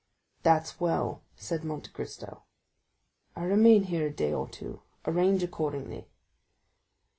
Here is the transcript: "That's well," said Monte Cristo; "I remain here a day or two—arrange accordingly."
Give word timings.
"That's 0.41 0.79
well," 0.79 1.21
said 1.35 1.63
Monte 1.63 1.91
Cristo; 1.91 2.45
"I 3.35 3.43
remain 3.43 3.83
here 3.83 4.07
a 4.07 4.11
day 4.11 4.33
or 4.33 4.49
two—arrange 4.49 5.43
accordingly." 5.43 6.09